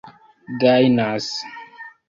gajnas 0.59 1.27